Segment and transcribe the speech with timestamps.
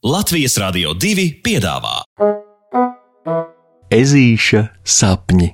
[0.00, 1.98] Latvijas Rādio 2 piedāvā
[3.92, 5.48] Ezīša sapņi.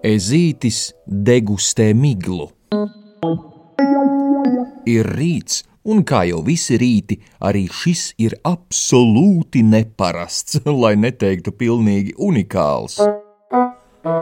[0.00, 2.48] Ezītis degustē miglu.
[4.88, 12.16] Ir rīts, un kā jau visi rīti, arī šis ir absolūti neparasts, lai neteiktu pilnīgi
[12.18, 13.00] unikāls.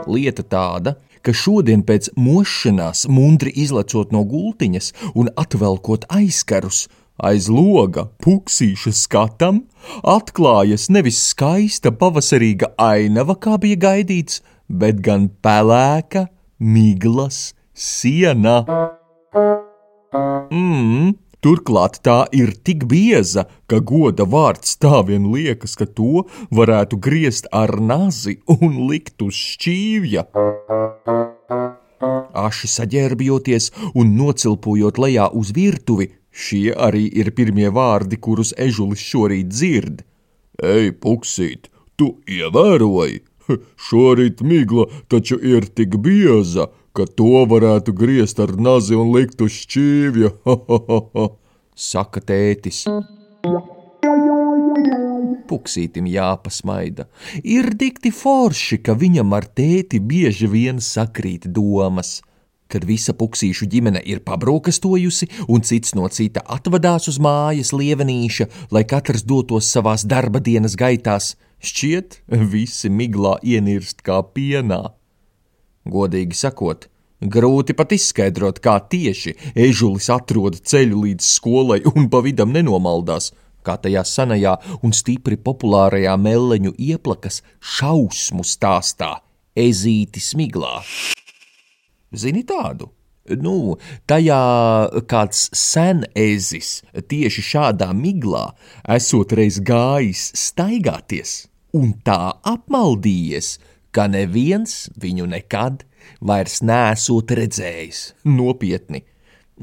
[0.07, 6.85] Lieta tāda, ka šodien pēc mošanās, mundri izlecot no gultiņas un atvelkot aizkarus,
[7.23, 9.63] aiz loga puksīša skatam,
[10.03, 16.27] atklājas nevis skaista pavasarīga ainava, kā bija gaidīts, bet gan pelēka,
[16.59, 18.63] miglas siena.
[20.51, 26.25] Mm, turklāt tā ir tik bieza, ka goda vārds tā vien liekas, ka to
[26.59, 30.27] varētu griezt ar nazi un likt uz šķīvja.
[32.43, 39.51] Aši saģērbjoties un nocilpojot lejā uz virtuvi, šie arī ir pirmie vārdi, kurus ežulis šorīt
[39.51, 40.01] dzird.
[40.63, 43.21] Ej, puksīt, tu ievēroji!
[43.87, 49.55] Šorīt migla taču ir tik bieza, ka to varētu griezt ar nazi un likt uz
[49.63, 50.29] šķīvja,
[51.89, 52.83] saka tētis.
[55.49, 57.07] Puksītim jāpasmaida.
[57.41, 62.21] Ir dikti forši, ka viņam ar tēti bieži vien sakrīt domas.
[62.71, 68.85] Kad visa puksīšu ģimene ir pabrokastojusi un cits no cita atvadās uz mājas lievenīša, lai
[68.89, 74.87] katrs dotos savās darba dienas gaitās, šķiet, visi miglā ienirst kā pienā.
[75.83, 76.87] Godīgi sakot,
[77.19, 83.31] grūti pat izskaidrot, kā tieši ežulis atrod ceļu līdz skolai un pa vidam nenomaldās,
[83.63, 89.17] kā tajā senajā un stipri populārajā meleņu ieplakas šausmu stāstā
[89.59, 90.79] Ezītis Miglā.
[92.13, 92.89] Zini tādu?
[93.39, 93.77] Nu,
[94.09, 94.39] tajā
[95.07, 98.49] kāds sen ezis tieši šādā miglā
[98.97, 103.55] esot reiz gājis staigāties un tā apmaldījies,
[103.93, 105.83] ka neviens viņu nekad
[106.21, 108.05] vairs nesot redzējis.
[108.25, 109.03] Nopietni.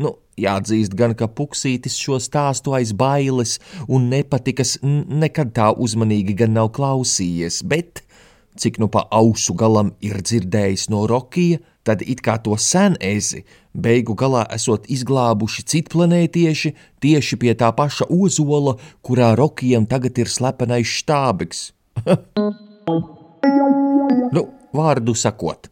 [0.01, 3.59] Nu, jāatzīst gan, ka puksītis šo stāstu aiz bailes
[3.89, 8.05] un nepatikas nekad tā uzmanīgi gan nav klausījies, bet,
[8.61, 13.43] cik nu pa ausu galam ir dzirdējis no Rokija, tad it kā to sen ezi,
[13.75, 20.99] beigu galā esot izglābuši citplanētieši tieši pie tā paša ozola, kurā Rokijam tagad ir slepenais
[21.01, 21.71] štābiks.
[24.33, 25.71] nu, vārdu sakot,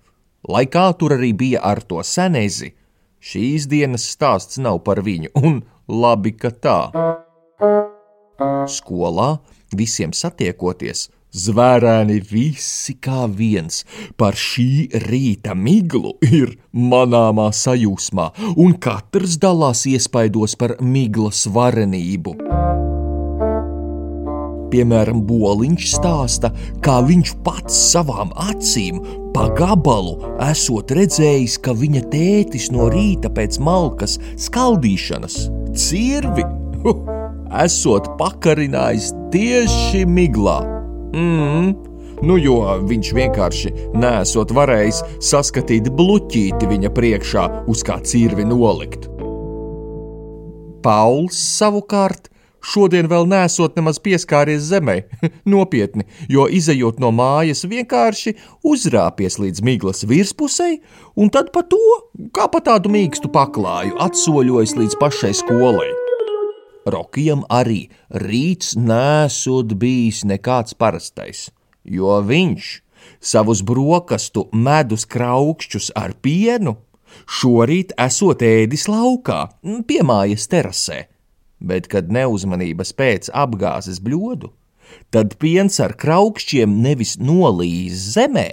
[0.49, 2.73] lai kā tur arī bija ar to senezi,
[3.21, 6.81] šīs dienas stāsts nav par viņu, un labi, ka tā.
[8.69, 9.31] Skolā
[9.77, 13.83] visiem satiekoties, Zvērēni visi kā viens
[14.17, 22.39] par šī rīta miglu ir manāmā sajūsmā, un katrs dalās iespaidos par miglas varenību.
[24.69, 26.51] Piemēram, Boliņš stāsta,
[26.85, 29.01] kā viņš pats savām acīm
[29.33, 30.17] pa gabalu
[30.49, 34.19] esot redzējis, ka viņa tētis no rīta pēc malkas
[34.49, 35.39] skaldīšanas
[35.79, 36.45] cirvi
[37.65, 40.59] esot pakarinājis tieši miglā.
[41.17, 41.71] Mm,
[42.27, 42.59] nu, jo
[42.89, 49.09] viņš vienkārši nesot varējis saskatīt bluķīti viņa priekšā, uz kā cirvi nolikt.
[50.85, 52.29] Pauls savukārt
[52.65, 55.01] šodien vēl nesot nemaz pieskāries zemē,
[55.53, 58.35] nopietni, jo izējot no mājas vienkārši
[58.67, 60.81] uzrāpies līdz miglas virspusei,
[61.17, 61.81] un tad pa to,
[62.35, 65.89] kā pa tādu mīkstu paklāju, atsoļojas līdz pašai skolai.
[66.89, 71.49] Rokijam arī rīts nesot bijis nekāds parastais,
[71.85, 72.75] jo viņš
[73.21, 76.79] savus brokastu medus kraukšķus ar pienu
[77.29, 79.41] šorīt esot ēdis laukā,
[79.89, 81.05] pie mājas terasē,
[81.61, 84.51] bet kad neuzmanības pēc apgāzes bļodu,
[85.13, 88.49] tad piens ar kraukšķiem nevis nolīs zemē,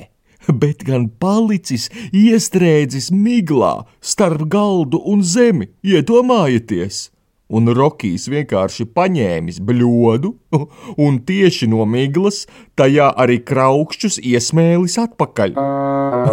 [0.62, 7.10] bet gan palicis iestrēdzis miglā starp galdu un zemi, iedomājieties!
[7.50, 10.32] un Rokijs vienkārši paņēmis bļodu
[11.06, 12.46] un tieši no miglas
[12.80, 15.56] tajā arī kraukšķus iesmēlis atpakaļ.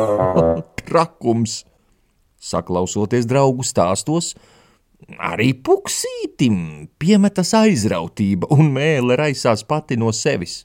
[0.87, 1.63] Trakums!
[2.43, 4.33] Saklausoties draugu stāstos,
[5.19, 10.63] arī puksītim piemetas aizrautība un mēle raisās pati no sevis.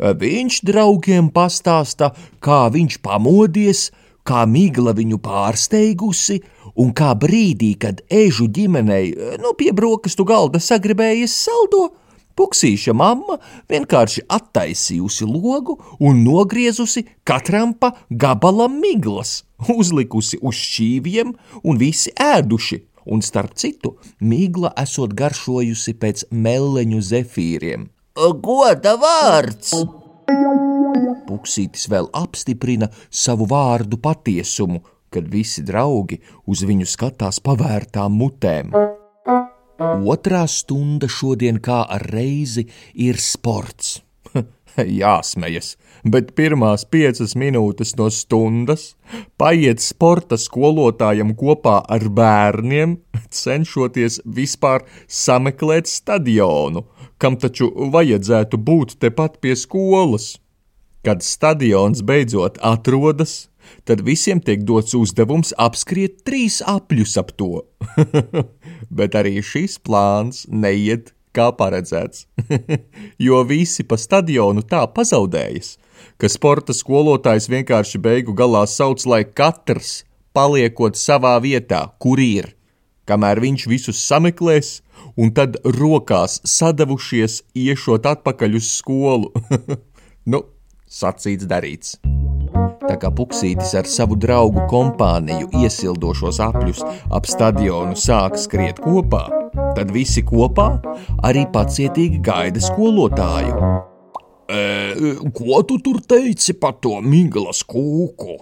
[0.00, 2.10] Viņš draugiem pastāsta,
[2.42, 3.90] kā viņš pamodies,
[4.26, 6.40] kā migla viņu pārsteigusi,
[6.80, 11.90] un kā brīdī, kad ežu ģimenei nu, pie brokastu galda sagribējies saldo,
[12.40, 13.36] Puksīša mamma
[13.68, 19.42] vienkārši attaisījusi logu un nogriezusi katram pa gabalam miglas,
[19.74, 27.88] uzlikusi uz šķīviem un visi ēduši, un starp citu, migla esot garšojusi pēc meleņu zefīriem.
[28.44, 29.74] Goda vārds!
[31.26, 38.74] Puksītis vēl apstiprina savu vārdu patiesumu, kad visi draugi uz viņu skatās pavērtām mutēm.
[39.80, 43.98] Otrā stunda šodien kā reizi ir sports.
[45.00, 45.74] Jāsmejas,
[46.04, 48.94] bet pirmās piecas minūtes no stundas
[49.40, 52.98] paiet sporta skolotājam kopā ar bērniem,
[53.30, 56.86] cenšoties vispār sameklēt stadionu,
[57.18, 60.36] kam taču vajadzētu būt tepat pie skolas.
[61.04, 63.48] Kad stadions beidzot atrodas,
[63.88, 67.62] tad visiem tiek dots uzdevums apskriet trīs apļus ap to.
[68.98, 72.26] Bet arī šis plāns neiet kā paredzēts,
[73.26, 75.76] jo visi pa stadionu tā pazaudējas,
[76.20, 80.04] ka sporta skolotājs vienkārši beigu galā sauc, lai katrs
[80.36, 82.52] paliekot savā vietā, kur ir,
[83.10, 84.78] kamēr viņš visus sameklēs,
[85.16, 89.34] un tad rokās sadavušies iešot atpakaļ uz skolu.
[90.32, 90.44] nu,
[90.90, 92.00] Sacīts, darīts.
[92.80, 99.24] Tā kā puksītis ar savu draugu kompāniju iesildošos apļus ap stadionu sāk skriet kopā,
[99.76, 100.68] tad visi kopā
[101.26, 103.70] arī pacietīgi gaida skolotāju.
[104.50, 104.62] E,
[105.36, 108.40] ko tu tur teici par to miglas kūku?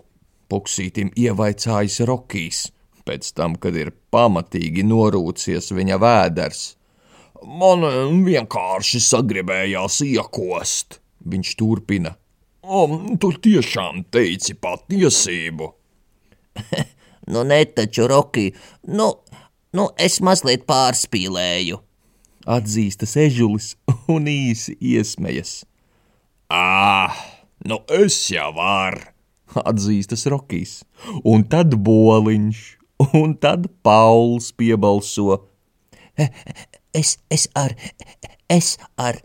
[0.49, 2.63] Puksītim ievaicājis Rokijs,
[3.05, 6.63] pēc tam, kad ir pamatīgi norūcies viņa vēders.
[7.45, 7.85] Man
[8.27, 10.99] vienkārši sagribējās iekost,
[11.29, 12.17] viņš turpina.
[12.69, 15.71] Um, tu tiešām teici patiesību.
[17.33, 18.51] nu, ne taču, Roki,
[18.93, 19.07] nu,
[19.73, 21.79] nu, es mazliet pārspīlēju.
[22.49, 23.71] Atzīstas ežulis
[24.13, 25.63] un īsi iesmējas.
[26.53, 27.17] Ah,
[27.65, 29.01] nu es jau varu,
[29.73, 30.83] atzīstas Rokijs,
[31.25, 32.63] un tad boliņš,
[33.17, 35.41] un tad Pauls piebalso.
[36.93, 37.73] Es, es ar,
[38.53, 39.23] es ar,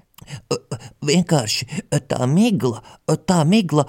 [1.06, 1.68] Vienkārši
[2.10, 2.81] tā migla,
[3.28, 3.86] tā migla,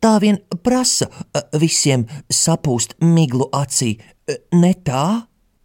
[0.00, 1.08] tā vien prasa
[1.56, 3.96] visiem sapūst miglu acī,
[4.52, 5.04] ne tā?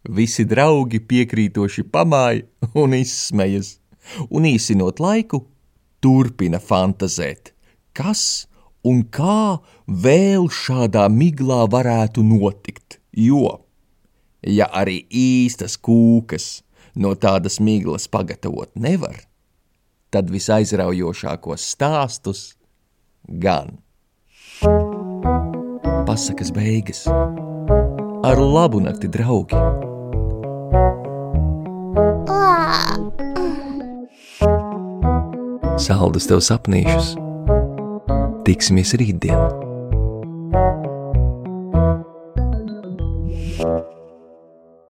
[0.04, 2.44] Visi draugi piekrītoši pamāja
[2.76, 3.78] un izsmejas,
[4.28, 5.46] un īsinot laiku,
[6.04, 7.54] turpina fantazēt,
[7.96, 8.46] kas
[8.84, 13.64] un kā vēl šādā miglā varētu notikt, jo,
[14.44, 16.60] ja arī īstas kūkas
[17.00, 19.16] no tādas miglas pagatavot nevar,
[20.14, 22.52] tad visaizraujošākos stāstus
[23.26, 23.80] gan.
[26.06, 27.02] Pasakas beigas
[28.24, 29.58] ar labu nakti, draugi!
[35.84, 37.12] Saldus tev sapnīšus!
[38.46, 39.63] Tiksimies rītdien!